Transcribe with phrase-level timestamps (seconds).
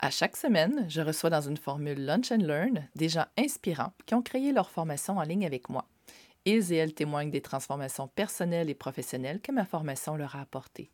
[0.00, 4.14] À chaque semaine, je reçois dans une formule Lunch and Learn des gens inspirants qui
[4.14, 5.86] ont créé leur formation en ligne avec moi.
[6.44, 10.92] Ils et elles témoignent des transformations personnelles et professionnelles que ma formation leur a apportées.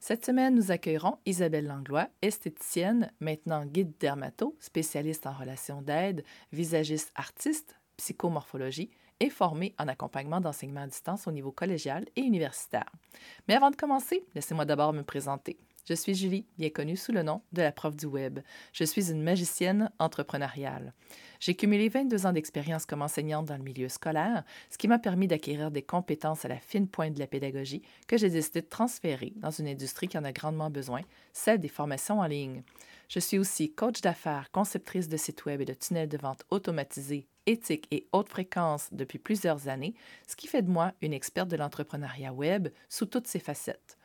[0.00, 7.12] Cette semaine, nous accueillerons Isabelle Langlois, esthéticienne, maintenant guide dermato, spécialiste en relations d'aide, visagiste
[7.14, 8.90] artiste, psychomorphologie
[9.20, 12.90] et formée en accompagnement d'enseignement à distance au niveau collégial et universitaire.
[13.46, 15.56] Mais avant de commencer, laissez-moi d'abord me présenter.
[15.90, 18.38] Je suis Julie, bien connue sous le nom de la prof du web.
[18.72, 20.94] Je suis une magicienne entrepreneuriale.
[21.40, 25.26] J'ai cumulé 22 ans d'expérience comme enseignante dans le milieu scolaire, ce qui m'a permis
[25.26, 29.32] d'acquérir des compétences à la fine pointe de la pédagogie que j'ai décidé de transférer
[29.34, 31.00] dans une industrie qui en a grandement besoin,
[31.32, 32.62] celle des formations en ligne.
[33.08, 37.26] Je suis aussi coach d'affaires, conceptrice de sites web et de tunnels de vente automatisés,
[37.46, 39.96] éthiques et haute fréquence depuis plusieurs années,
[40.28, 43.96] ce qui fait de moi une experte de l'entrepreneuriat web sous toutes ses facettes.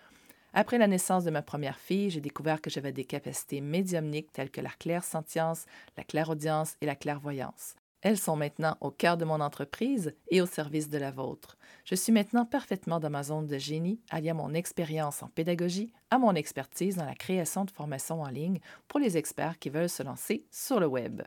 [0.58, 4.50] Après la naissance de ma première fille, j'ai découvert que j'avais des capacités médiumniques telles
[4.50, 5.66] que la clairsentience,
[5.98, 7.76] la clairaudience et la clairvoyance.
[8.02, 11.57] Elles sont maintenant au cœur de mon entreprise et au service de la vôtre.
[11.84, 16.20] Je suis maintenant parfaitement dans ma zone de génie, alliant mon expérience en pédagogie à
[16.20, 20.04] mon expertise dans la création de formations en ligne pour les experts qui veulent se
[20.04, 21.22] lancer sur le web.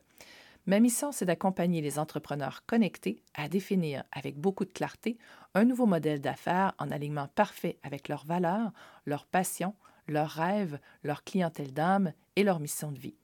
[0.69, 5.17] Ma mission, c'est d'accompagner les entrepreneurs connectés à définir avec beaucoup de clarté
[5.55, 8.71] un nouveau modèle d'affaires en alignement parfait avec leurs valeurs,
[9.07, 9.75] leurs passions,
[10.09, 13.17] leurs rêves, leur clientèle d'âme et leur mission de vie.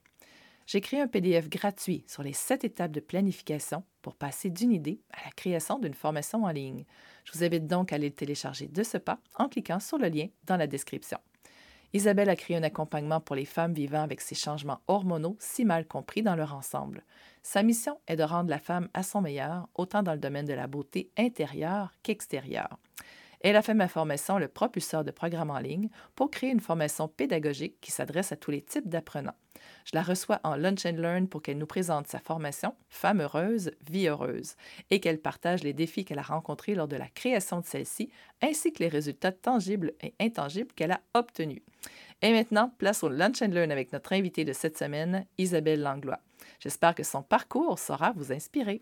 [0.65, 5.03] J'ai créé un PDF gratuit sur les sept étapes de planification pour passer d'une idée
[5.13, 6.83] à la création d'une formation en ligne.
[7.25, 10.07] Je vous invite donc à aller le télécharger de ce pas en cliquant sur le
[10.07, 11.19] lien dans la description.
[11.95, 15.87] Isabelle a créé un accompagnement pour les femmes vivant avec ces changements hormonaux si mal
[15.87, 17.05] compris dans leur ensemble.
[17.41, 20.53] Sa mission est de rendre la femme à son meilleur, autant dans le domaine de
[20.53, 22.79] la beauté intérieure qu'extérieure.
[23.41, 27.07] Elle a fait ma formation le propulseur de programme en ligne pour créer une formation
[27.07, 29.35] pédagogique qui s'adresse à tous les types d'apprenants.
[29.85, 33.71] Je la reçois en Lunch and Learn pour qu'elle nous présente sa formation Femme heureuse,
[33.89, 34.55] vie heureuse
[34.89, 38.09] et qu'elle partage les défis qu'elle a rencontrés lors de la création de celle-ci
[38.41, 41.61] ainsi que les résultats tangibles et intangibles qu'elle a obtenus.
[42.21, 46.19] Et maintenant, place au Lunch and Learn avec notre invitée de cette semaine, Isabelle Langlois.
[46.59, 48.81] J'espère que son parcours saura vous inspirer.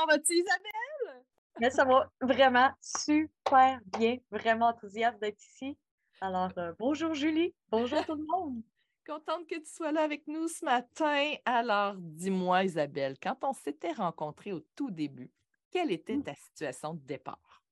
[0.00, 1.24] Comment vas-tu, Isabelle?
[1.60, 5.76] Mais ça va vraiment super bien, vraiment enthousiaste d'être ici.
[6.22, 8.62] Alors, euh, bonjour Julie, bonjour tout le monde.
[9.06, 11.34] Contente que tu sois là avec nous ce matin.
[11.44, 15.30] Alors, dis-moi, Isabelle, quand on s'était rencontrés au tout début,
[15.70, 16.24] quelle était Mmh.
[16.24, 17.62] ta situation de départ?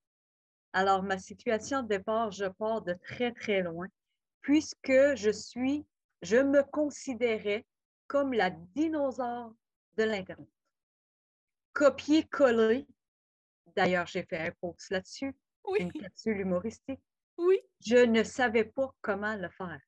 [0.75, 3.87] Alors, ma situation de départ, je pars de très, très loin,
[4.43, 5.87] puisque je suis,
[6.21, 7.65] je me considérais
[8.07, 9.55] comme la dinosaure
[9.97, 10.47] de l'Internet.
[11.79, 12.89] Copier-coller.
[13.77, 15.33] D'ailleurs, j'ai fait un post là-dessus,
[15.65, 16.99] Oui, une capsule humoristique.
[17.39, 17.61] oui.
[17.87, 19.79] Je ne savais pas comment le faire.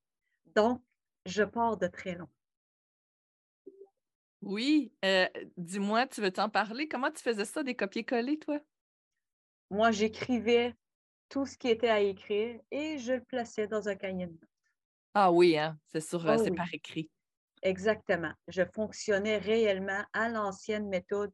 [0.54, 0.84] Donc,
[1.26, 2.30] je pars de très loin.
[4.42, 6.86] Oui, euh, dis-moi, tu veux t'en parler?
[6.86, 8.60] Comment tu faisais ça, des copier-coller, toi?
[9.68, 10.76] Moi, j'écrivais
[11.28, 14.48] tout ce qui était à écrire et je le plaçais dans un cahier de notes.
[15.14, 16.56] Ah oui, hein, c'est sur, euh, Oh c'est oui.
[16.56, 17.10] par écrit.
[17.62, 18.32] Exactement.
[18.48, 21.32] Je fonctionnais réellement à l'ancienne méthode,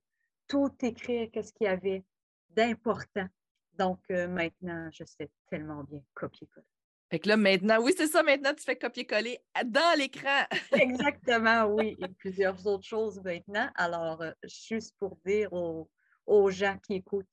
[0.49, 2.05] tout écrire, qu'est-ce qu'il y avait
[2.51, 3.29] d'important.
[3.75, 6.67] Donc, euh, maintenant, je sais tellement bien copier-coller.
[7.11, 10.45] Fait que là, maintenant, oui, c'est ça, maintenant, tu fais copier-coller dans l'écran.
[10.73, 11.97] Exactement, oui.
[12.01, 13.71] Et plusieurs autres choses maintenant.
[13.77, 15.89] Alors, euh, juste pour dire aux,
[16.27, 17.29] aux gens qui écoutent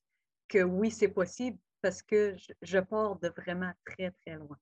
[0.47, 4.57] que oui, c'est possible parce que je, je pars de vraiment très, très loin.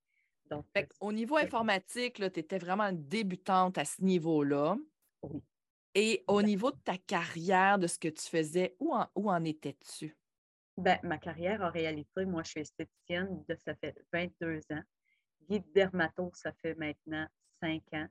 [0.49, 4.77] Donc, Fait au niveau informatique, tu étais vraiment une débutante à ce niveau-là.
[5.23, 5.41] Oui.
[5.93, 6.47] Et au Exact.
[6.47, 10.15] niveau de ta carrière, de ce que tu faisais, où en, où en étais-tu?
[10.77, 14.83] Ben, ma carrière, en réalité, moi, je suis esthéticienne, de, ça fait 22 ans.
[15.49, 17.27] Guide dermato, ça fait maintenant
[17.61, 18.07] 5 ans.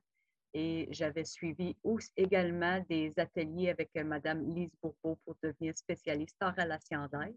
[0.53, 6.37] Et j'avais suivi aussi également des ateliers avec euh, Mme Lise Bourbeau pour devenir spécialiste
[6.43, 7.37] en relations d'aide.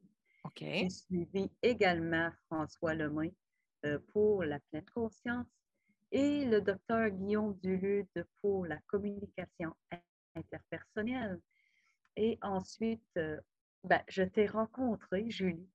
[0.60, 3.34] J'ai suivi également François Lemay
[3.86, 5.48] euh, pour la pleine conscience
[6.12, 9.74] et le docteur Guillaume Dulude pour la communication
[10.35, 11.39] interpersonnelle.
[12.15, 13.39] Et ensuite, euh,
[13.83, 15.69] ben, je t'ai rencontré, Julie,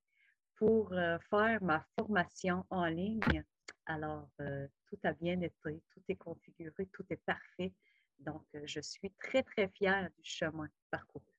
[0.57, 3.45] pour euh, faire ma formation en ligne.
[3.87, 7.73] Alors, euh, tout a bien été, tout est configuré, tout est parfait.
[8.19, 11.38] Donc, je suis très, très fière du chemin parcouru.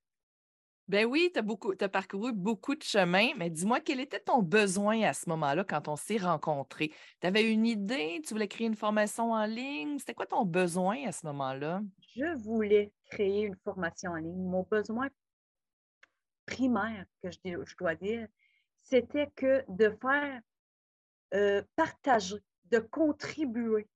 [0.90, 5.12] Ben oui, tu as, parcouru beaucoup de chemin, mais dis-moi, quel était ton besoin à
[5.12, 6.90] ce moment-là quand on s'est rencontrés?
[7.20, 10.00] Tu avais une idée, tu voulais créer une formation en ligne?
[10.00, 11.80] C'était quoi ton besoin à ce moment-là?
[12.16, 14.42] Je voulais créer une formation en ligne.
[14.42, 15.08] Mon besoin
[16.44, 18.26] primaire, que je, je dois dire,
[18.82, 20.40] c'était que de faire
[21.34, 23.86] euh, partager, de contribuer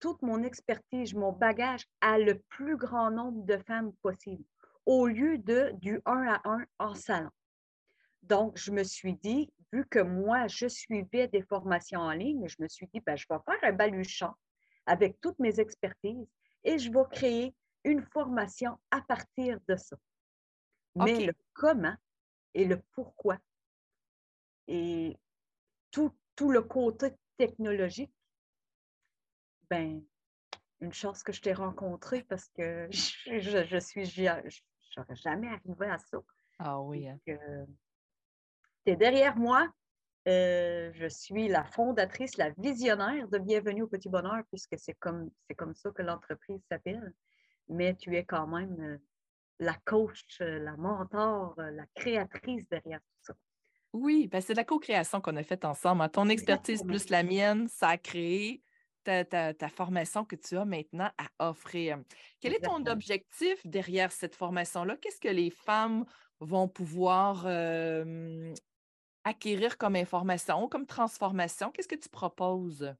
[0.00, 4.44] toute mon expertise, mon bagage à le plus grand nombre de femmes possible,
[4.86, 7.30] au lieu de du un à un en salon.
[8.22, 12.56] Donc, je me suis dit, vu que moi, je suivais des formations en ligne, je
[12.60, 14.32] me suis dit, ben, je vais faire un baluchon
[14.86, 16.26] avec toutes mes expertises
[16.64, 19.96] et je vais créer une formation à partir de ça.
[20.94, 21.96] Mais le comment
[22.54, 23.38] et le pourquoi
[24.68, 25.18] et
[25.90, 28.12] tout, tout le côté technologique,
[29.70, 30.02] ben,
[30.80, 34.06] une chance que je t'ai rencontré parce que je, je, suis,
[34.94, 36.18] j'aurais jamais arrivé à ça.
[36.58, 37.08] Ah oui.
[37.08, 37.18] Hein.
[37.26, 37.36] tu
[38.86, 39.68] es derrière moi.
[40.28, 45.30] Euh, je suis la fondatrice, la visionnaire de Bienvenue au Petit Bonheur, puisque c'est comme,
[45.48, 47.12] c'est comme ça que l'entreprise s'appelle.
[47.68, 48.98] Mais tu es quand même euh,
[49.58, 53.34] la coach, euh, la mentor, la créatrice derrière tout ça.
[53.92, 56.02] Oui, ben c'est la co-création qu'on a faite ensemble.
[56.02, 56.08] Hein.
[56.08, 58.62] Ton expertise plus la mienne, ça a créé
[59.04, 61.98] ta, formation que tu as maintenant à offrir.
[62.40, 64.96] Quel est ton objectif derrière cette formation-là?
[64.96, 66.04] Qu'est-ce que les femmes
[66.40, 67.46] vont pouvoir
[69.24, 71.70] acquérir comme information, comme transformation?
[71.70, 72.94] Qu'est-ce que tu proposes?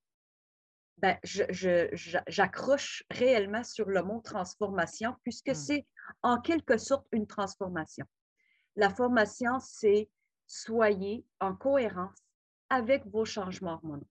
[0.99, 5.55] Ben, j'accroche réellement sur le mot transformation puisque mmh.
[5.55, 5.87] c'est
[6.23, 8.07] en quelque sorte une transformation.
[8.77, 10.09] La formation, c'est
[10.47, 12.19] soyez en cohérence
[12.71, 14.07] avec vos changements hormonaux.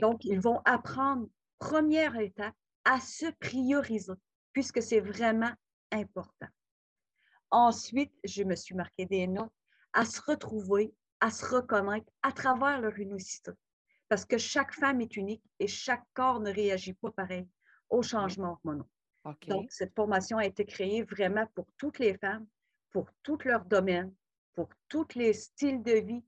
[0.00, 1.28] Donc, ils vont apprendre,
[1.58, 2.54] première étape,
[2.84, 4.14] à se prioriser,
[4.52, 5.52] puisque c'est vraiment
[5.92, 6.48] important.
[7.50, 9.52] Ensuite, je me suis marqué des notes,
[9.92, 13.50] à se retrouver, à se reconnaître à travers leur unicité.
[14.08, 17.46] Parce que chaque femme est unique et chaque corps ne réagit pas pareil
[17.90, 18.88] aux changements hormonaux.
[19.46, 22.46] Donc, cette formation a été créée vraiment pour toutes les femmes,
[22.90, 24.14] pour tout leur domaine,
[24.54, 26.24] pour tous les styles de vie,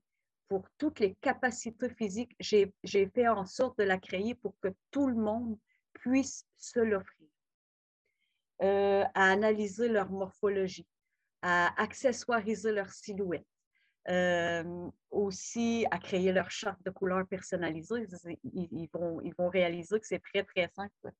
[0.53, 2.35] pour toutes les capacités physiques.
[2.39, 5.57] J'ai fait en sorte de la créer pour que tout le monde
[5.93, 7.27] puisse se l'offrir.
[8.61, 10.85] Euh, à analyser leur morphologie,
[11.41, 13.47] à accessoiriser leur silhouette,
[14.09, 18.05] euh, aussi à créer leur charte de couleurs personnalisée.
[18.43, 21.11] Ils, vont, réaliser que c'est très, très simple.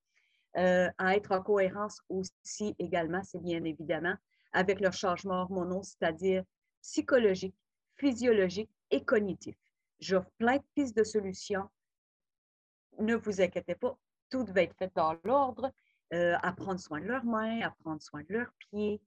[0.57, 4.15] Euh, à être en cohérence aussi également, c'est bien évidemment,
[4.51, 6.43] avec leurs changements hormonaux, c'est-à-dire
[6.83, 7.55] psychologique,
[7.97, 9.55] physiologique et cognitif.
[9.99, 11.67] J'offre plein de pistes de solutions.
[12.99, 13.97] Ne vous inquiétez pas,
[14.29, 15.71] tout va être fait dans l'ordre.
[16.13, 19.01] Euh, à prendre soin de leurs mains, à prendre soin de leurs pieds,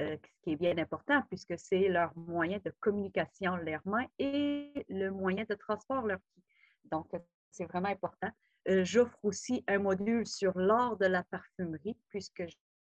[0.00, 4.72] euh, ce qui est bien important puisque c'est leur moyen de communication, leurs mains, et
[4.88, 6.42] le moyen de transport, leurs pieds.
[6.90, 7.12] Donc,
[7.52, 8.30] c'est vraiment important.
[8.68, 12.42] Euh, j'offre aussi un module sur l'art de la parfumerie puisque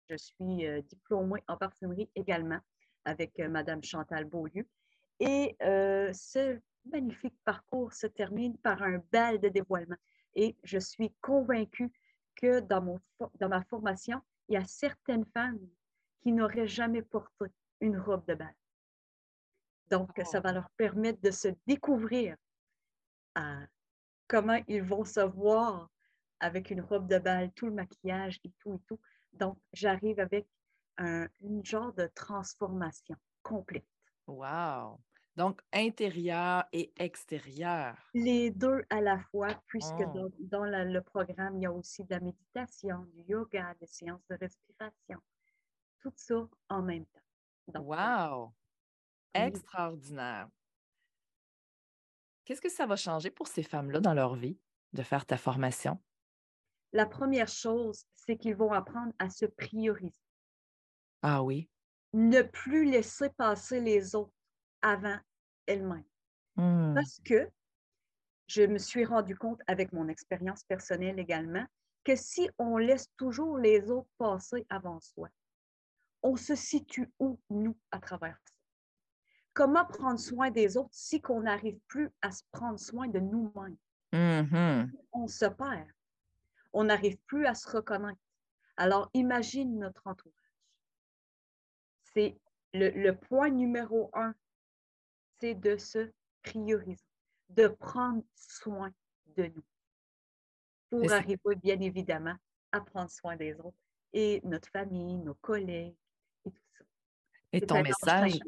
[0.08, 2.60] je suis diplômée en parfumerie également
[3.04, 4.66] avec euh, Madame Chantal Beaulieu.
[5.20, 9.96] Et euh, ce magnifique parcours se termine par un bal de dévoilement.
[10.34, 11.92] Et je suis convaincue
[12.34, 13.00] que dans, mon,
[13.38, 15.60] dans ma formation, il y a certaines femmes
[16.20, 17.46] qui n'auraient jamais porté
[17.80, 18.54] une robe de bal.
[19.90, 20.54] Donc, ça va oh.
[20.54, 22.36] leur permettre de se découvrir
[23.34, 23.58] à
[24.26, 25.90] comment ils vont se voir
[26.40, 29.00] avec une robe de bal, tout le maquillage et tout et tout.
[29.32, 30.46] Donc, j'arrive avec
[30.96, 33.84] un, une genre de transformation complète.
[34.26, 35.00] Wow!
[35.36, 37.96] Donc, intérieur et extérieur.
[38.14, 40.30] Les deux à la fois, puisque oh.
[40.38, 44.36] dans, le programme, il y a aussi de la méditation, du yoga, des séances de
[44.36, 45.18] respiration.
[45.98, 47.80] Tout ça en même temps.
[47.80, 48.54] wow!
[49.34, 50.48] Extraordinaire.
[52.44, 54.58] Qu'est-ce que ça va changer pour ces femmes-là dans leur vie
[54.92, 55.98] de faire ta formation?
[56.92, 60.20] La première chose, c'est qu'ils vont apprendre à se prioriser.
[61.22, 61.68] Ah oui.
[62.14, 64.32] Ne plus laisser passer les autres
[64.82, 65.18] avant
[65.66, 66.04] elles-mêmes.
[66.54, 66.94] Mmh.
[66.94, 67.50] Parce que
[68.46, 71.66] je me suis rendu compte avec mon expérience personnelle également
[72.04, 75.28] que si on laisse toujours les autres passer avant soi,
[76.22, 78.54] on se situe où, nous, à travers ça?
[79.52, 83.76] Comment prendre soin des autres si on n'arrive plus à se prendre soin de nous-mêmes?
[84.12, 85.88] Mmh on se perd.
[86.72, 88.20] On n'arrive plus à se reconnaître.
[88.76, 90.43] Alors, imagine notre entourage
[92.14, 92.36] c'est
[92.72, 94.34] le, point numéro un,
[95.40, 96.10] c'est de se
[96.42, 97.04] prioriser,
[97.50, 98.90] de prendre soin
[99.36, 99.64] de nous
[100.90, 102.34] pour arriver, bien évidemment,
[102.72, 103.76] à prendre soin des autres
[104.12, 105.96] et notre famille, nos collègues
[106.44, 106.84] et tout ça.
[107.52, 108.38] Et ton message,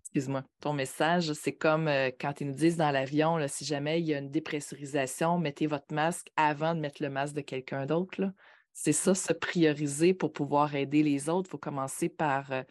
[0.00, 4.06] excuse-moi, ton message, c'est comme euh, quand ils nous disent dans l'avion, si jamais il
[4.06, 8.32] y a une dépressurisation, mettez votre masque avant de mettre le masque de quelqu'un d'autre.
[8.72, 11.48] C'est ça, se prioriser pour pouvoir aider les autres.
[11.48, 12.62] Il faut commencer par euh,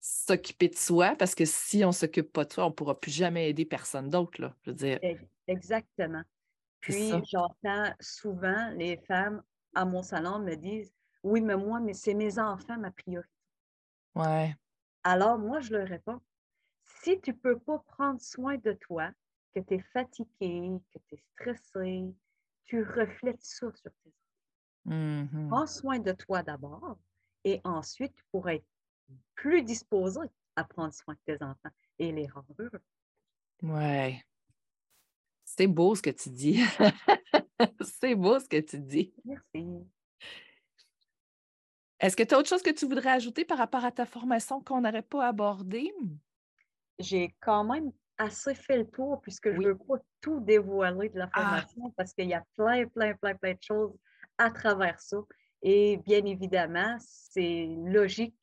[0.00, 2.98] s'occuper de soi, parce que si on ne s'occupe pas de soi, on ne pourra
[2.98, 4.54] plus jamais aider personne d'autre, là.
[4.62, 4.98] Je veux dire.
[5.46, 6.22] Exactement.
[6.80, 9.42] Puis, j'entends souvent les femmes
[9.74, 10.92] à mon salon me disent
[11.22, 13.30] Oui, mais moi, mais c'est mes enfants ma priorité.
[14.14, 14.54] Ouais.
[15.04, 16.20] Alors, moi, je leur réponds
[17.02, 19.10] Si tu ne peux pas prendre soin de toi,
[19.54, 22.14] que tu es fatigué, que tu es stressé,
[22.64, 24.16] tu reflètes ça sur tes enfants.
[24.86, 26.98] Mmh Prends soin de toi d'abord
[27.44, 28.66] et ensuite, tu pourras être
[29.34, 30.20] plus disposé
[30.56, 32.82] à prendre soin de tes enfants et les rendre heureux.
[33.62, 34.22] Ouais.
[35.44, 36.62] C'est beau ce que tu dis.
[37.82, 39.12] C'est beau ce que tu dis.
[39.24, 39.86] Merci.
[42.00, 44.62] Est-ce que tu as autre chose que tu voudrais ajouter par rapport à ta formation
[44.62, 45.92] qu'on n'aurait pas abordée?
[46.98, 51.18] J'ai quand même assez fait le tour puisque je ne veux pas tout dévoiler de
[51.18, 51.40] la ah!
[51.40, 53.94] formation parce qu'il y a plein, plein, plein, plein de choses
[54.38, 55.18] à travers ça.
[55.62, 58.34] Et bien évidemment, c'est logique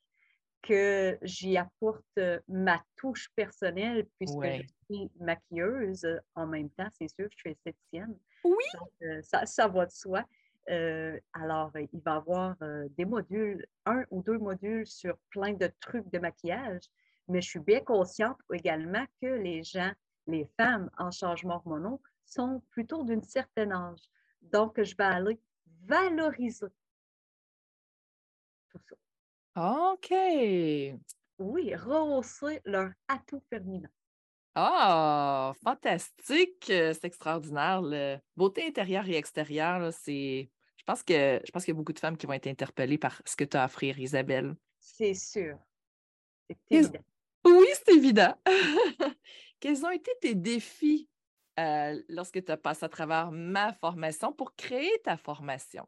[0.68, 7.08] que j'y apporte euh, ma touche personnelle puisque je suis maquilleuse en même temps, c'est
[7.08, 8.14] sûr, je suis esthéticienne.
[8.44, 8.54] Oui.
[9.02, 10.24] Euh, ça, ça va de soi.
[10.68, 12.56] Euh, alors, il va y avoir
[12.98, 16.82] des modules, un ou deux modules sur plein de trucs de maquillage,
[17.28, 19.92] mais je suis bien consciente également que les gens,
[20.26, 24.02] les femmes en changement hormonaux sont plutôt d'une certaine âge.
[24.42, 25.40] Donc, je vais aller
[25.86, 26.66] valoriser
[28.68, 28.96] tout ça.
[29.56, 30.12] OK.
[31.38, 33.88] Oui, rehausser leur atout féminin.
[34.54, 36.64] Ah, fantastique!
[36.66, 37.80] C'est extraordinaire.
[37.82, 40.50] Le beauté intérieure et extérieure, c'est.
[40.76, 42.98] Je pense que je pense qu'il y a beaucoup de femmes qui vont être interpellées
[42.98, 44.56] par ce que tu as à offrir, Isabelle.
[44.80, 45.58] C'est sûr.
[46.48, 47.04] C'est évident.
[47.44, 48.34] Oui, c'est évident.
[49.60, 51.08] Quels ont été tes défis
[51.58, 55.86] euh, lorsque tu as passé à travers ma formation pour créer ta formation?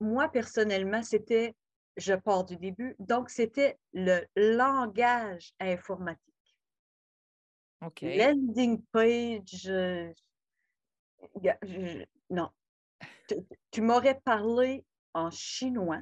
[0.00, 1.54] Moi, personnellement, c'était
[1.98, 2.94] je pars du début.
[2.98, 6.24] Donc, c'était le langage informatique.
[7.82, 8.02] OK.
[8.02, 9.68] Landing page,
[12.30, 12.50] non.
[13.70, 16.00] Tu, m'aurais parlé en chinois,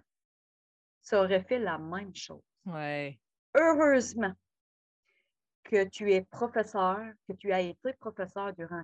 [1.03, 2.43] ça aurait fait la même chose.
[2.65, 3.19] Ouais.
[3.55, 4.33] Heureusement
[5.65, 8.83] que tu es professeur, que tu as été professeur durant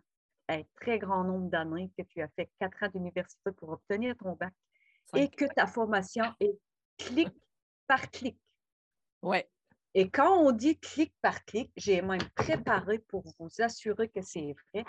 [0.48, 4.32] un très grand nombre d'années, que tu as fait quatre ans d'université pour obtenir ton
[4.32, 4.52] bac
[5.14, 6.58] et que ta formation est
[6.98, 7.28] clic
[7.86, 8.38] par clic.
[9.22, 9.48] Ouais.
[9.94, 14.54] Et quand on dit clic par clic, j'ai même préparé pour vous assurer que c'est
[14.72, 14.84] vrai.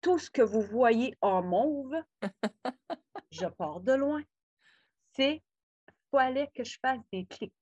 [0.00, 1.96] Tout ce que vous voyez en mauve,
[3.32, 4.22] je pars de loin.
[5.12, 5.42] C'est
[6.10, 7.52] fallait que je fasse des clics.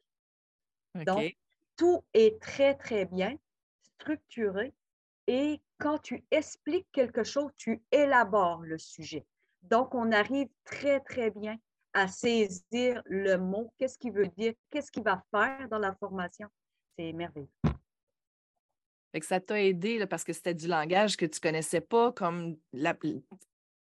[0.95, 1.37] Donc,
[1.77, 3.37] tout est très, très bien
[3.83, 4.73] structuré.
[5.27, 9.27] Et quand tu expliques quelque chose, tu élabores le sujet.
[9.63, 11.57] Donc, on arrive très, très bien
[11.95, 16.49] à saisir le mot, qu'est-ce qu'il veut dire, qu'est-ce qu'il va faire dans la formation?
[16.99, 17.49] C'est merveilleux.
[19.13, 22.11] Fait que ça t'a aidé parce que c'était du langage que tu ne connaissais pas,
[22.11, 22.57] comme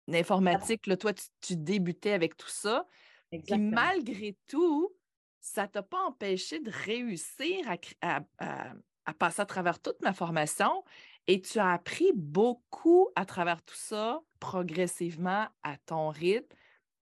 [0.07, 0.83] l'informatique.
[0.99, 1.13] Toi,
[1.43, 2.87] tu, débutais avec tout ça.
[3.31, 4.91] Puis malgré tout,
[5.39, 7.59] ça ne t'a pas empêché de réussir
[8.01, 10.83] à, à, passer à travers toute ma formation
[11.27, 16.57] et tu as appris beaucoup à travers tout ça, progressivement, à ton rythme.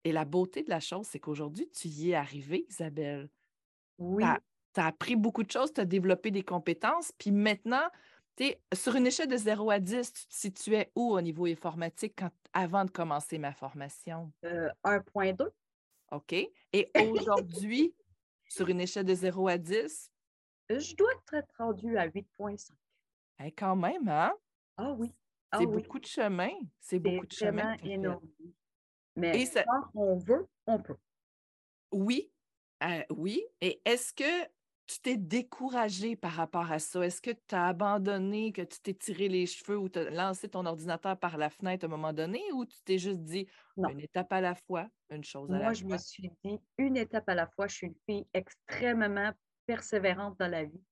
[0.06, 3.28] Et la beauté de la chose, c'est qu'aujourd'hui, tu y es arrivée, Isabelle.
[3.98, 4.22] Oui.
[4.72, 7.88] Tu as, appris beaucoup de choses, tu as développé des compétences, puis maintenant,
[8.38, 12.14] es, sur une échelle de 0 à 10, tu te situais où au niveau informatique
[12.16, 14.30] quand, avant de commencer ma formation?
[14.44, 15.42] 1.2.
[15.42, 15.50] Euh,
[16.12, 16.32] OK.
[16.32, 17.92] Et aujourd'hui,
[18.48, 20.12] sur une échelle de 0 à 10?
[20.70, 22.70] Je dois être rendue à 8.5.
[23.44, 24.32] Eh, quand même, hein?
[24.76, 25.12] Ah oui.
[25.50, 26.52] Ah c'est beaucoup de chemin.
[26.78, 27.76] C'est beaucoup de chemin.
[27.82, 28.20] énorme.
[29.16, 30.96] Mais quand on veut, on peut.
[31.90, 32.30] Oui,
[32.82, 33.42] euh, oui.
[33.60, 34.44] Et est-ce que
[34.86, 37.00] tu t'es découragé par rapport à ça?
[37.04, 40.48] Est-ce que tu as abandonné, que tu t'es tiré les cheveux ou tu as lancé
[40.48, 44.00] ton ordinateur par la fenêtre à un moment donné ou tu t'es juste dit une
[44.00, 45.64] étape à la fois, une chose à la fois?
[45.66, 47.66] Moi, je me suis dit une étape à la fois.
[47.66, 49.32] Je suis une fille extrêmement
[49.66, 50.82] persévérante dans la vie.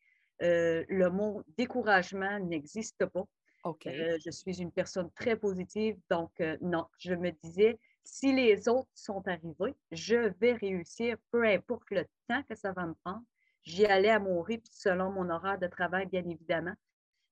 [0.43, 3.25] Euh, le mot découragement n'existe pas.
[3.62, 3.87] OK.
[3.87, 8.90] Euh, je suis une personne très positive, donc non, je me disais, si les autres
[8.94, 13.25] sont arrivés, je vais réussir, peu importe le temps que ça va me prendre.
[13.62, 16.75] J'y allais à mon rythme selon mon horaire de travail, bien évidemment.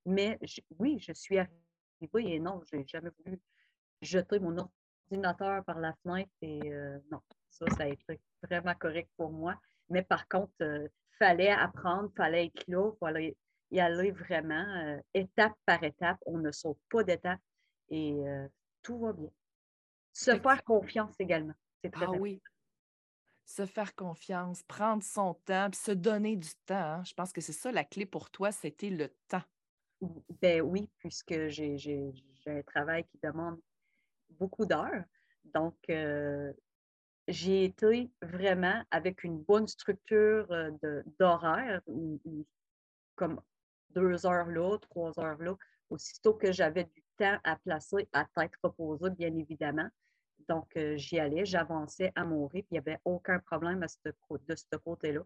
[0.06, 0.38] Mais
[0.78, 3.38] oui, je suis arrivée et non, je n'ai jamais voulu
[4.00, 4.56] jeter mon
[5.10, 9.54] ordinateur par la fenêtre et euh, non, ça, ça a été vraiment correct pour moi.
[9.90, 10.88] Mais par contre, il euh,
[11.18, 13.36] fallait apprendre, il fallait être là, il fallait
[13.70, 16.18] y aller vraiment euh, étape par étape.
[16.26, 17.40] On ne saute pas d'étape
[17.90, 18.16] et
[18.82, 19.28] tout va bien.
[20.12, 21.54] Se faire confiance également.
[21.82, 22.40] C'est très Ah oui.
[23.44, 26.74] se faire confiance, prendre son temps, puis se donner du temps.
[26.74, 27.04] hein.
[27.04, 29.42] Je pense que c'est ça la clé pour toi, c'était le temps.
[30.40, 32.12] Ben oui, puisque j'ai
[32.46, 33.60] un travail qui demande
[34.30, 35.04] beaucoup d'heures.
[35.54, 36.52] Donc, euh,
[37.28, 40.70] j'ai été vraiment avec une bonne structure euh,
[41.18, 41.82] d'horaire,
[43.14, 43.40] comme
[43.90, 45.56] deux heures là, trois heures là,
[45.90, 49.88] aussitôt que j'avais du temps à placer à tête reposée, bien évidemment.
[50.48, 53.98] Donc, euh, j'y allais, j'avançais à mon rythme, il n'y avait aucun problème à ce
[54.28, 55.22] cô- de ce côté-là.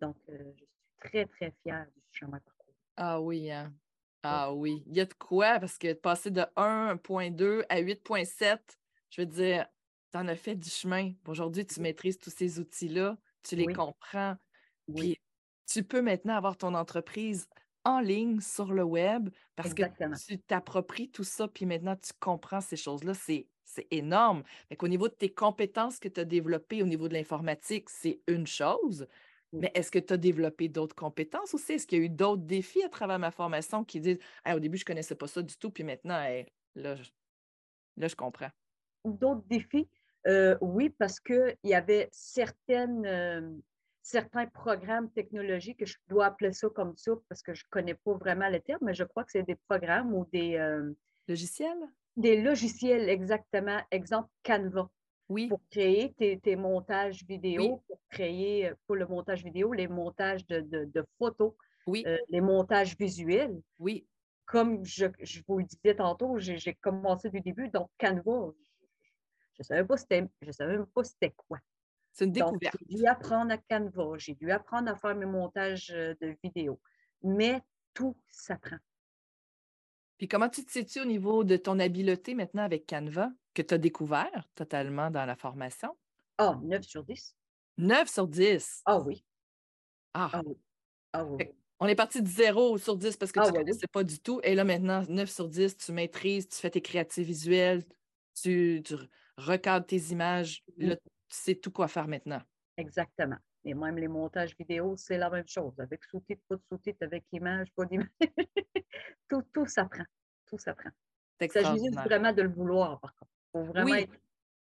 [0.00, 2.74] Donc, euh, je suis très, très fière du chemin parcouru.
[2.96, 3.74] Ah oui, hein?
[4.22, 4.82] Ah oui.
[4.86, 5.58] Il y a de quoi?
[5.60, 8.78] Parce que de passer de 1.2 à 8.7,
[9.10, 9.66] je veux dire,
[10.12, 11.12] tu en as fait du chemin.
[11.26, 13.72] Aujourd'hui, tu maîtrises tous ces outils-là, tu les Oui.
[13.72, 14.36] comprends.
[14.88, 15.18] Oui, Puis
[15.66, 17.48] tu peux maintenant avoir ton entreprise
[17.84, 20.20] en ligne sur le web parce exactement.
[20.20, 23.14] que tu t'appropries tout ça, puis maintenant tu comprends ces choses-là.
[23.14, 24.42] C'est, c'est énorme.
[24.68, 28.20] Fait qu'au niveau de tes compétences que tu as développées au niveau de l'informatique, c'est
[28.26, 29.06] une chose.
[29.52, 31.72] Mais est-ce que tu as développé d'autres compétences aussi?
[31.72, 34.60] Est-ce qu'il y a eu d'autres défis à travers ma formation qui disent Hey, au
[34.60, 36.46] début, je ne connaissais pas ça du tout, puis maintenant, hey,
[36.76, 37.10] là, je,
[37.96, 38.50] là, je comprends?
[39.04, 39.88] D'autres défis,
[40.28, 43.50] euh, oui, parce qu'il y avait certaines, euh,
[44.02, 47.94] certains programmes technologiques, que je dois appeler ça comme ça parce que je ne connais
[47.94, 50.92] pas vraiment le terme, mais je crois que c'est des programmes ou des, euh,
[51.30, 51.78] Logiciel?
[52.16, 54.90] Des logiciels exactement, exemple Canva,
[55.28, 59.72] Oui, pour créer tes, tes montages oui, vidéo, pour créer, euh, pour le montage vidéo,
[59.72, 61.54] les montages de, de- de photos,
[61.86, 63.60] oui, euh, les montages visuels.
[63.78, 64.06] oui.
[64.46, 68.52] Comme je, je vous le disais tantôt, j'ai commencé du début, donc Canva,
[69.54, 69.96] je ne savais pas
[70.40, 71.58] je savais même pas c'était quoi.
[72.12, 72.76] C'est une découverte.
[72.80, 76.80] j'ai dû apprendre à Canva, j'ai dû apprendre à faire mes montages euh, de vidéos.
[77.22, 77.60] Mais
[77.94, 78.78] tout s'apprend.
[80.20, 83.72] Puis comment tu te situes au niveau de ton habileté maintenant avec Canva, que tu
[83.72, 85.96] as découvert totalement dans la formation?
[86.36, 87.34] Ah, 9 sur 10.
[87.78, 88.82] 9 sur 10.
[88.84, 89.24] Ah oui,
[90.12, 90.56] Ah, ah oui,
[91.14, 91.38] ah oui.
[91.38, 93.64] Fait on est parti de 0 sur 10 parce que Ah tu ne oui.
[93.64, 94.42] connaissais pas du tout.
[94.44, 97.86] Et là, maintenant, 9 sur 10, tu maîtrises, tu fais tes créatifs visuels,
[98.34, 98.96] tu, tu
[99.38, 100.64] recadres tes images.
[100.76, 102.42] Là, tu sais tout quoi faire maintenant.
[102.76, 103.38] Exactement.
[103.64, 105.72] Et même les montages vidéo, c'est la même chose.
[105.78, 108.08] Avec sous-titres, pas de sous-titres, avec image, pas d'image.
[109.30, 110.04] tout, tout s'apprend.
[110.58, 110.90] S'apprend.
[111.38, 113.30] C'est Il s'agit vraiment de le vouloir, par contre.
[113.32, 114.20] Il faut vraiment Oui, être,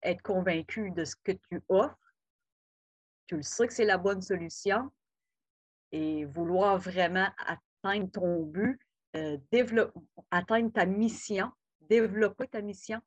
[0.03, 1.97] être convaincu de ce que tu offres.
[3.27, 4.91] Tu le sais que c'est la bonne solution
[5.93, 8.81] et vouloir vraiment atteindre ton but,
[9.17, 9.39] euh,
[10.31, 13.01] atteindre ta mission, développer ta mission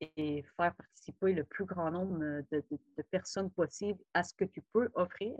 [0.00, 4.34] et faire participer le plus grand nombre euh, de, de- de personnes possible à ce
[4.34, 5.38] que tu peux offrir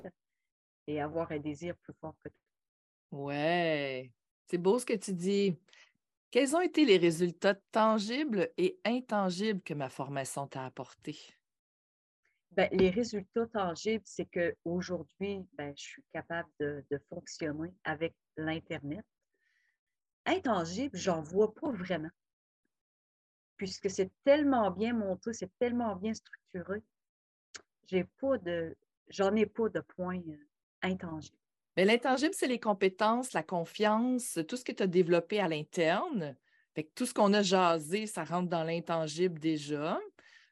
[0.86, 2.38] et avoir un désir plus fort que toi.
[3.10, 4.12] ouais.
[4.48, 5.58] C'est beau ce que tu dis.
[6.30, 11.16] Quels ont été les résultats tangibles et intangibles que ma formation t'a apporté?
[12.52, 19.04] Ben, les résultats tangibles, c'est qu'aujourd'hui, ben, je suis capable de, fonctionner avec l'Internet.
[20.24, 22.10] Intangible, j'en vois pas vraiment,
[23.56, 26.82] puisque c'est tellement bien monté, c'est tellement bien structuré.
[27.86, 28.36] J'ai pas
[29.08, 30.48] j'en ai pas de points euh,
[30.82, 31.36] intangibles.
[31.76, 36.36] Mais l'intangible, c'est les compétences, la confiance, tout ce que tu as développé à l'interne.
[36.74, 39.98] Fait que tout ce qu'on a jasé, ça rentre dans l'intangible déjà.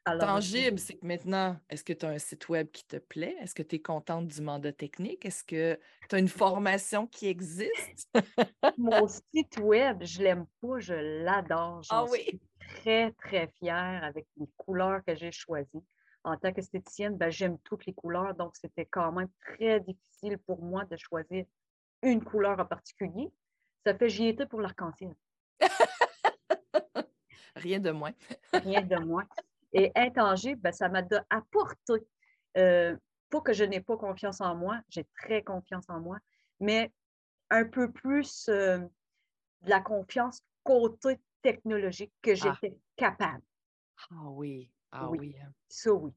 [0.07, 3.35] Alors, Tangible, c'est que maintenant, est-ce que tu as un site web qui te plaît?
[3.41, 5.25] Est-ce que tu es contente du mandat technique?
[5.25, 8.07] Est-ce que tu as une formation qui existe?
[8.77, 11.81] mon site web, je l'aime pas, je l'adore.
[11.89, 12.19] Ah oui.
[12.19, 15.83] suis très, très fière avec les couleurs que j'ai choisies.
[16.25, 20.61] En tant qu'esthéticienne, ben, j'aime toutes les couleurs, donc c'était quand même très difficile pour
[20.63, 21.45] moi de choisir
[22.01, 23.31] une couleur en particulier.
[23.85, 25.13] Ça fait j'y étais pour l'arc-en-ciel,
[27.55, 28.13] Rien de moins.
[28.53, 29.25] rien de moins.
[29.71, 31.93] Et intangible, ben, ça m'a apporté,
[32.57, 32.97] euh,
[33.29, 36.17] pas que je n'ai pas confiance en moi, j'ai très confiance en moi,
[36.59, 36.91] mais
[37.51, 42.57] un peu plus euh, de la confiance côté technologique que Ah.
[42.61, 43.43] j'étais capable.
[44.11, 45.19] Ah oui, ah Oui.
[45.19, 45.35] oui.
[45.39, 45.51] hein.
[45.67, 46.11] Ça, oui.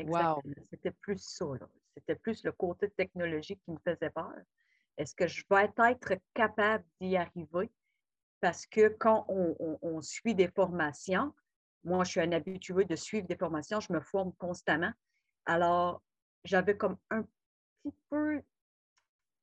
[0.00, 0.40] Wow.
[0.40, 0.54] Exactement.
[0.70, 1.46] C'était plus ça.
[1.96, 4.32] C'était plus le côté technologique qui me faisait peur.
[4.96, 7.70] Est-ce que je vais être capable d'y arriver?
[8.40, 11.34] Parce que quand on, on- on suit des formations,
[11.84, 14.92] moi, je suis un habitué de suivre des formations, je me forme constamment.
[15.46, 16.02] Alors,
[16.44, 18.42] j'avais comme un petit peu,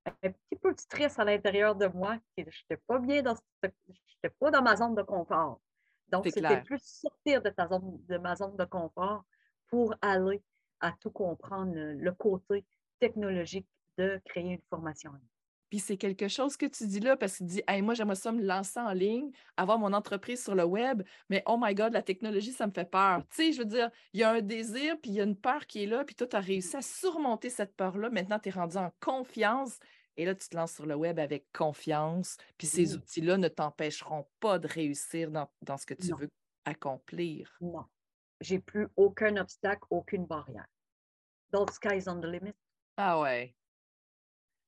[0.05, 2.17] un petit peu de stress à l'intérieur de moi.
[2.37, 5.61] Je n'étais pas bien dans, j'étais pas dans ma zone de confort.
[6.09, 9.23] Donc, c'était plus sortir de, ta zone, de ma zone de confort
[9.67, 10.41] pour aller
[10.79, 12.65] à tout comprendre le, côté
[12.99, 15.11] technologique de créer une formation.
[15.11, 15.27] en ligne.
[15.69, 18.15] Puis c'est quelque chose que tu dis là parce que tu dis hey, moi, j'aimerais
[18.15, 21.93] ça me lancer en ligne, avoir mon entreprise sur le web, mais oh my God,
[21.93, 23.23] la technologie, ça me fait peur.
[23.29, 25.35] Tu sais, je veux dire, il y a un désir, puis il y a une
[25.35, 28.09] peur qui est là, puis toi, tu as réussi à surmonter cette peur-là.
[28.09, 29.79] Maintenant, tu es rendu en confiance.
[30.17, 32.37] Et là, tu te lances sur le web avec confiance.
[32.57, 36.29] Puis ces outils-là ne t'empêcheront pas de réussir dans, ce que tu veux
[36.63, 37.57] accomplir.
[37.61, 37.85] Non.
[38.41, 40.67] J'ai plus aucun obstacle, aucune barrière.
[41.51, 42.55] Donc, sky's on the limit.
[42.97, 43.55] Ah ouais.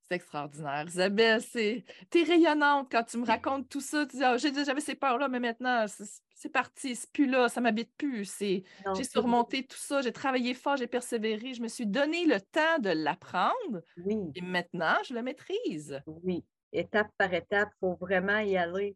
[0.09, 0.85] C'est extraordinaire.
[0.87, 1.83] Isabelle, c'est...
[2.09, 4.05] t'es rayonnante quand tu me racontes tout ça.
[4.05, 5.85] Tu dis, oh, j'avais ces peurs-là, mais maintenant,
[6.33, 8.25] c'est, parti, c'est plus là, ça m'habite plus.
[8.25, 8.63] C'est...
[8.95, 12.79] j'ai surmonté tout ça, j'ai travaillé fort, j'ai persévéré, je me suis donné le temps
[12.79, 13.81] de l'apprendre.
[13.97, 14.17] Oui.
[14.35, 16.01] Et maintenant, je le maîtrise.
[16.05, 16.45] Oui.
[16.71, 18.95] Étape par étape, il faut vraiment y aller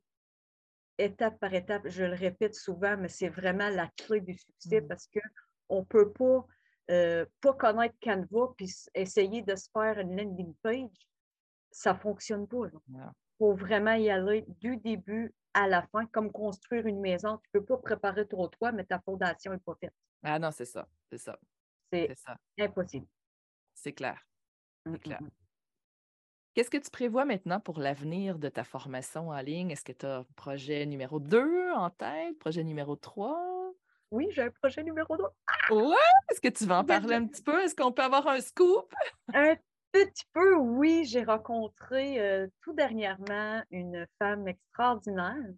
[0.98, 1.84] étape par étape.
[1.88, 4.88] Je le répète souvent, mais c'est vraiment la clé du succès mmh.
[4.88, 6.46] parce qu'on ne peut pas
[6.92, 10.90] euh, pas connaître Canva puis essayer de se faire une landing page,
[11.72, 12.68] ça ne fonctionne pas.
[12.90, 13.00] Il
[13.38, 17.38] faut vraiment y aller du début à la fin, comme construire une maison.
[17.38, 19.94] Tu ne peux pas préparer trop toi, mais ta fondation n'est pas faite.
[20.24, 20.88] Ah non, c'est ça.
[21.10, 21.38] C'est ça.
[21.92, 22.16] C'est
[22.60, 23.08] impossible.
[23.74, 24.22] C'est clair.
[24.86, 25.20] C'est clair.
[26.54, 29.72] Qu'est-ce que tu prévois maintenant pour l'avenir de ta formation en ligne?
[29.72, 33.51] Est-ce que tu as projet numéro 2 en tête, projet numéro 3?
[34.12, 35.24] Oui, j'ai un projet numéro 2.
[35.74, 35.96] Ouais!
[36.30, 37.62] Est-ce que tu vas en parler un petit peu?
[37.62, 38.94] Est-ce qu'on peut avoir un scoop?
[39.34, 39.56] un
[39.94, 41.06] petit peu, oui.
[41.06, 45.54] J'ai rencontré euh, tout dernièrement une femme extraordinaire.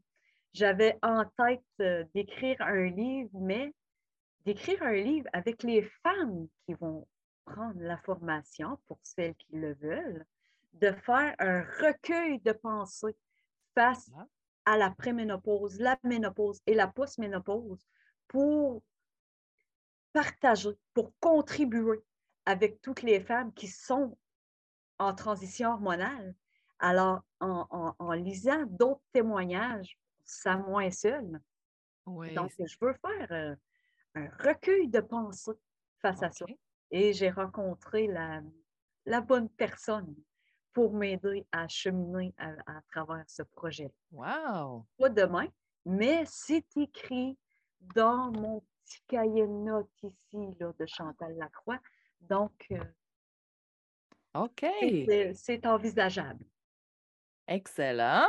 [0.53, 3.73] J'avais en tête euh, d'écrire un livre, mais
[4.45, 7.07] d'écrire un livre avec les femmes qui vont
[7.45, 10.25] prendre la formation pour celles qui le veulent,
[10.73, 13.15] de faire un recueil de pensées
[13.73, 14.27] face ah.
[14.65, 17.83] à la préménopause, la ménopause et la postménopause
[18.27, 18.81] pour
[20.13, 22.03] partager, pour contribuer
[22.45, 24.17] avec toutes les femmes qui sont
[24.99, 26.35] en transition hormonale.
[26.79, 31.39] Alors, en, lisant d'autres témoignages, ça moins seul.
[32.05, 33.55] Donc, je veux faire euh,
[34.15, 35.51] un recueil de pensées
[36.01, 36.45] face à ça.
[36.91, 38.41] Et j'ai rencontré la,
[39.05, 40.13] la, bonne personne
[40.73, 43.89] pour m'aider à cheminer à, à, travers ce projet.
[44.11, 44.85] Wow!
[44.97, 45.47] Pas demain,
[45.85, 47.37] mais c'est écrit
[47.95, 51.79] dans mon petit cahier de notes ici là, de Chantal Lacroix.
[52.21, 52.83] Donc, euh,
[54.35, 54.65] OK.
[55.35, 56.45] C'est envisageable.
[57.47, 58.27] Excellent.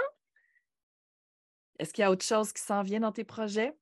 [1.79, 3.77] Est-ce qu'il y a autre chose qui s'en vient dans tes projets?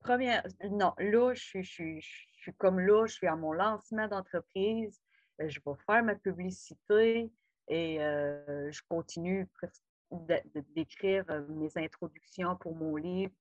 [0.00, 5.00] Première, non, là, je suis, je, suis, comme là, je suis à mon lancement d'entreprise.
[5.40, 7.32] Euh, je vais faire ma publicité
[7.68, 9.48] et euh, je continue
[10.74, 13.32] d'écrire mes introductions pour mon livre,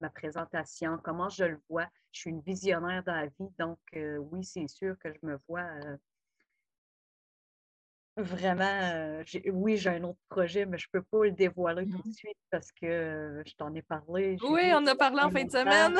[0.00, 1.86] ma présentation, comment je le vois.
[2.12, 5.38] Je suis une visionnaire dans la vie, donc euh, oui, c'est sûr que je me
[5.48, 5.96] vois euh,
[8.16, 8.64] vraiment.
[8.64, 12.08] Euh, oui, j'ai un autre projet, mais je ne peux pas le dévoiler tout de
[12.08, 14.36] mmh suite parce que je t'en ai parlé.
[14.42, 15.98] Oui, on a parlé en fin de semaine.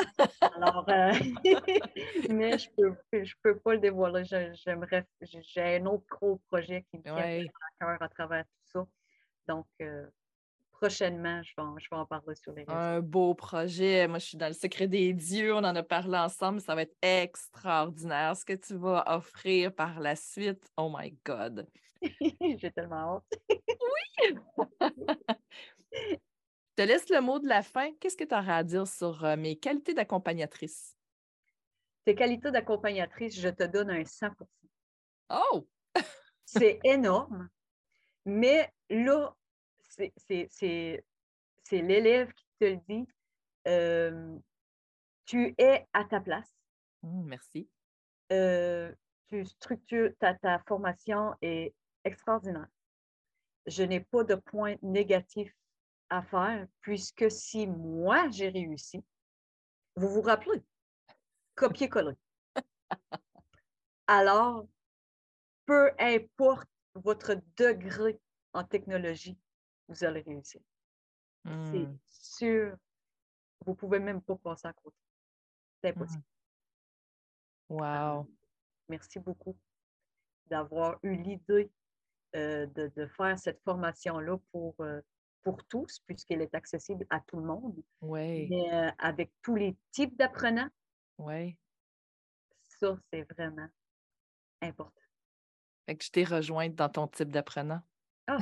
[0.55, 0.85] Alors,
[2.29, 4.23] mais je ne peux, je peux pas le dévoiler.
[4.53, 8.87] J'aimerais, j'ai un autre gros projet qui me tient à cœur à travers tout ça.
[9.47, 9.67] Donc,
[10.71, 12.77] prochainement, je vais, en, parler sur les réseaux.
[12.77, 14.07] Un beau projet.
[14.07, 15.53] Moi, je suis dans le secret des dieux.
[15.53, 16.61] On en a parlé ensemble.
[16.61, 20.71] Ça va être extraordinaire ce que tu vas offrir par la suite.
[20.77, 21.67] Oh my God.
[22.59, 23.39] J'ai tellement hâte.
[23.49, 24.35] oui!
[25.91, 26.17] je
[26.75, 27.91] te laisse le mot de la fin.
[27.99, 30.95] Qu'est-ce que tu auras à dire sur euh, mes qualités d'accompagnatrice?
[32.05, 34.31] Tes qualités d'accompagnatrice, je te donne un 100%
[35.29, 35.67] Oh!
[36.45, 37.49] C'est énorme.
[38.25, 39.35] Mais là,
[39.89, 40.49] c'est
[41.71, 43.07] l'élève qui te le dit.
[43.67, 44.37] Euh,
[45.25, 46.51] tu es à ta place.
[47.03, 47.69] Mmh, merci.
[48.31, 48.93] Euh,
[49.27, 52.67] tu structures, ta, ta formation est extraordinaire.
[53.65, 55.51] Je n'ai pas de point négatif
[56.09, 59.03] à faire, puisque si moi j'ai réussi,
[59.95, 60.61] vous vous rappelez,
[61.55, 62.15] copier-coller.
[64.07, 64.67] Alors,
[65.65, 68.19] peu importe votre degré
[68.53, 69.37] en technologie,
[69.87, 70.61] vous allez réussir.
[71.45, 71.99] C'est mmh.
[72.09, 72.77] sûr.
[73.65, 74.97] Vous ne pouvez même pas passer à côté.
[75.81, 75.99] C'est mmh.
[75.99, 76.23] impossible.
[77.67, 78.27] Wow.
[78.89, 79.57] merci beaucoup
[80.45, 81.71] d'avoir eu l'idée
[82.35, 85.01] euh, de, faire cette formation-là pour, euh,
[85.41, 87.81] pour tous, puisqu'elle est accessible à tout le monde.
[88.01, 88.47] Oui.
[88.49, 90.69] Mais euh, avec tous les types d'apprenants.
[91.17, 91.57] Oui.
[92.79, 93.67] Ça, c'est vraiment
[94.61, 95.04] important.
[95.85, 97.81] Fait que je t'ai rejointe dans ton type d'apprenant.
[98.27, 98.39] Ah,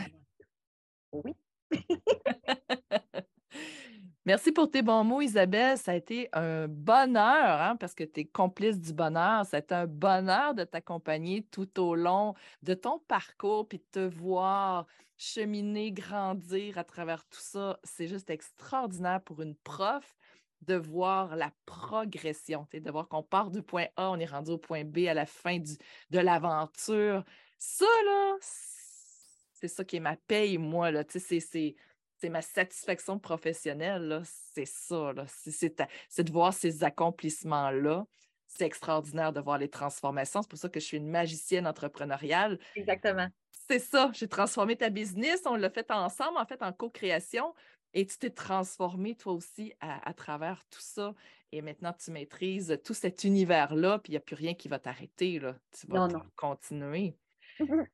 [1.12, 1.36] oui.
[4.26, 5.78] Merci pour tes bons mots, Isabelle.
[5.78, 9.46] Ça a été un bonheur, hein, parce que tu es complice du bonheur.
[9.46, 13.84] Ça a été un bonheur de t'accompagner tout au long de ton parcours, puis de
[13.92, 17.80] te voir cheminer, grandir à travers tout ça.
[17.84, 20.16] C'est juste extraordinaire pour une prof
[20.68, 24.58] de voir la progression, de voir qu'on part du point A, on est rendu au
[24.58, 25.74] point B à la fin du,
[26.10, 27.24] de l'aventure.
[27.58, 28.36] Ça, là,
[29.54, 30.92] c'est ça qui est ma paye, moi.
[30.92, 31.04] Là.
[31.08, 31.76] C'est, c'est
[32.30, 34.22] ma satisfaction professionnelle,
[34.54, 35.14] c'est ça.
[35.36, 38.06] C'est de voir ces accomplissements-là.
[38.48, 40.42] C'est extraordinaire de voir les transformations.
[40.42, 42.60] C'est pour ça que je suis une magicienne entrepreneuriale.
[42.76, 43.28] Exactement.
[43.68, 44.12] C'est ça.
[44.14, 45.42] J'ai transformé ta business.
[45.46, 47.54] On l'a fait ensemble, en fait, en co-création.
[47.94, 51.14] Et tu t'es transformé toi aussi à, travers tout ça.
[51.52, 54.80] Et maintenant, tu maîtrises tout cet univers-là, puis il n'y a plus rien qui va
[54.80, 55.40] t'arrêter.
[55.72, 57.16] Tu vas continuer.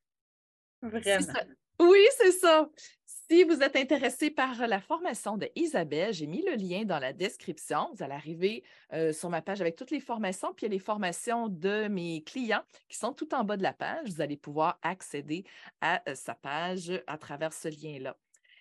[0.82, 1.34] Vraiment.
[1.80, 2.68] Oui, c'est ça.
[3.06, 7.14] Si vous êtes intéressé par la formation de Isabelle, j'ai mis le lien dans la
[7.14, 7.88] description.
[7.94, 10.74] Vous allez arriver euh, sur ma page avec toutes les formations, puis il y a
[10.74, 14.10] les formations de mes clients qui sont tout en bas de la page.
[14.10, 15.44] Vous allez pouvoir accéder
[15.80, 18.14] à euh, sa page à travers ce lien-là.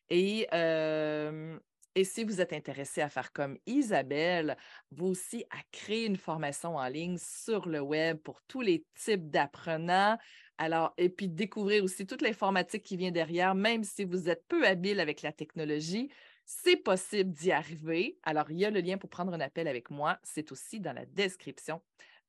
[0.09, 1.59] Et euh,
[1.95, 4.55] et si vous êtes intéressé à faire comme Isabelle,
[4.91, 9.29] vous aussi à créer une formation en ligne sur le web pour tous les types
[9.29, 10.17] d'apprenants.
[10.57, 14.65] Alors, et puis découvrir aussi toute l'informatique qui vient derrière, même si vous êtes peu
[14.65, 16.09] habile avec la technologie,
[16.45, 18.17] c'est possible d'y arriver.
[18.23, 20.19] Alors, il y a le lien pour prendre un appel avec moi.
[20.23, 21.81] C'est aussi dans la description.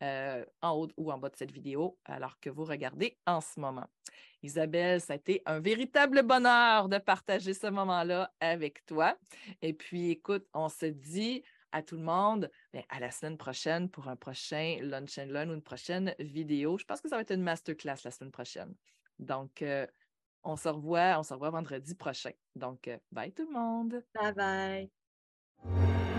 [0.02, 3.60] Euh, en haut ou en bas de cette vidéo, alors que vous regardez en ce
[3.60, 3.86] moment.
[4.42, 9.18] Isabelle, ça a été un véritable bonheur de partager ce moment-là avec toi.
[9.60, 13.90] Et puis, écoute, on se dit à tout le monde ben, à la semaine prochaine
[13.90, 16.78] pour un prochain Lunch and Learn ou une prochaine vidéo.
[16.78, 18.74] Je pense que ça va être une masterclass la semaine prochaine.
[19.18, 19.86] Donc, euh,
[20.42, 22.32] on se revoit, on se revoit vendredi prochain.
[22.56, 24.02] Donc, euh, bye tout le monde.
[24.14, 26.09] Bye bye.